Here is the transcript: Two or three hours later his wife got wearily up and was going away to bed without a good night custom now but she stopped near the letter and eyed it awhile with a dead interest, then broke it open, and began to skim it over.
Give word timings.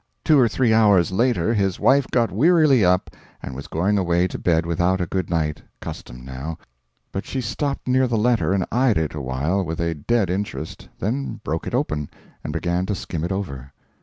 Two 0.23 0.39
or 0.39 0.47
three 0.49 0.73
hours 0.73 1.11
later 1.11 1.53
his 1.53 1.79
wife 1.79 2.07
got 2.09 2.31
wearily 2.31 2.83
up 2.83 3.11
and 3.43 3.53
was 3.53 3.67
going 3.67 3.99
away 3.99 4.27
to 4.29 4.39
bed 4.39 4.65
without 4.65 4.99
a 4.99 5.05
good 5.05 5.29
night 5.29 5.61
custom 5.79 6.25
now 6.25 6.57
but 7.11 7.23
she 7.23 7.39
stopped 7.39 7.87
near 7.87 8.07
the 8.07 8.17
letter 8.17 8.51
and 8.51 8.65
eyed 8.71 8.97
it 8.97 9.13
awhile 9.13 9.63
with 9.63 9.79
a 9.79 9.93
dead 9.93 10.31
interest, 10.31 10.89
then 10.97 11.39
broke 11.43 11.67
it 11.67 11.75
open, 11.75 12.09
and 12.43 12.51
began 12.51 12.87
to 12.87 12.95
skim 12.95 13.23
it 13.23 13.31
over. 13.31 13.71